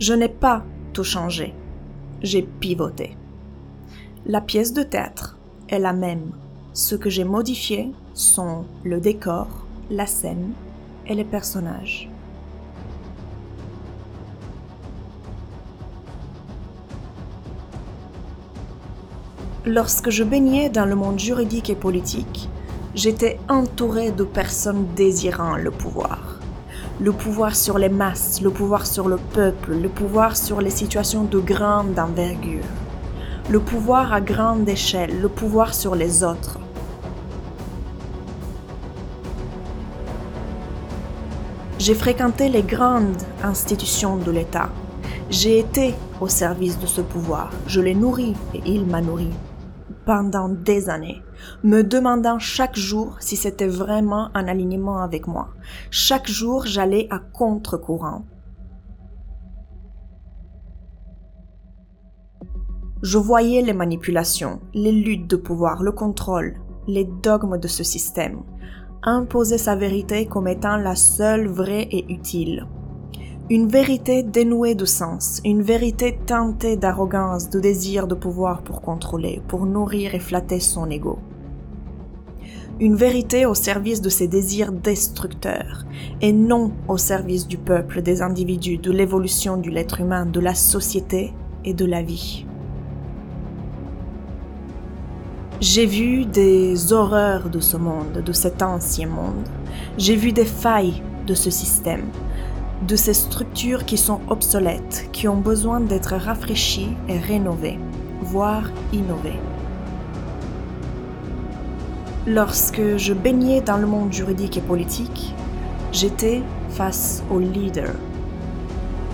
[0.00, 1.54] Je n'ai pas tout changé.
[2.22, 3.16] J'ai pivoté.
[4.26, 5.36] La pièce de théâtre
[5.68, 6.30] est la même.
[6.72, 9.48] Ce que j'ai modifié sont le décor,
[9.90, 10.52] la scène
[11.08, 12.08] et les personnages.
[19.66, 22.48] Lorsque je baignais dans le monde juridique et politique,
[22.94, 26.37] j'étais entouré de personnes désirant le pouvoir.
[27.00, 31.22] Le pouvoir sur les masses, le pouvoir sur le peuple, le pouvoir sur les situations
[31.22, 32.64] de grande envergure.
[33.48, 36.58] Le pouvoir à grande échelle, le pouvoir sur les autres.
[41.78, 44.68] J'ai fréquenté les grandes institutions de l'État.
[45.30, 47.50] J'ai été au service de ce pouvoir.
[47.68, 49.30] Je l'ai nourri et il m'a nourri
[50.08, 51.22] pendant des années,
[51.62, 55.50] me demandant chaque jour si c'était vraiment un alignement avec moi.
[55.90, 58.24] Chaque jour, j'allais à contre-courant.
[63.02, 66.54] Je voyais les manipulations, les luttes de pouvoir, le contrôle,
[66.86, 68.40] les dogmes de ce système,
[69.02, 72.66] imposer sa vérité comme étant la seule vraie et utile.
[73.50, 79.40] Une vérité dénouée de sens, une vérité teintée d'arrogance, de désir de pouvoir pour contrôler,
[79.48, 81.18] pour nourrir et flatter son ego.
[82.78, 85.86] Une vérité au service de ses désirs destructeurs,
[86.20, 90.54] et non au service du peuple, des individus, de l'évolution de l'être humain, de la
[90.54, 91.32] société
[91.64, 92.44] et de la vie.
[95.62, 99.48] J'ai vu des horreurs de ce monde, de cet ancien monde.
[99.96, 102.04] J'ai vu des failles de ce système,
[102.86, 107.78] de ces structures qui sont obsolètes, qui ont besoin d'être rafraîchies et rénovées,
[108.22, 109.40] voire innovées.
[112.26, 115.34] Lorsque je baignais dans le monde juridique et politique,
[115.92, 117.94] j'étais face aux leaders.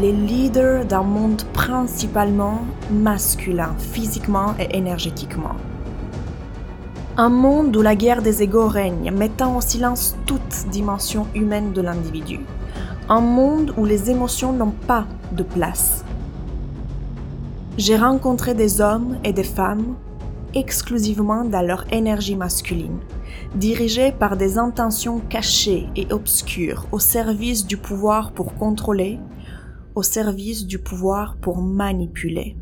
[0.00, 2.60] Les leaders d'un monde principalement
[2.90, 5.56] masculin, physiquement et énergétiquement.
[7.16, 11.82] Un monde où la guerre des égaux règne, mettant en silence toute dimension humaine de
[11.82, 12.38] l'individu
[13.10, 16.04] un monde où les émotions n'ont pas de place.
[17.76, 19.96] J'ai rencontré des hommes et des femmes
[20.54, 23.00] exclusivement dans leur énergie masculine,
[23.56, 29.18] dirigés par des intentions cachées et obscures au service du pouvoir pour contrôler,
[29.96, 32.56] au service du pouvoir pour manipuler.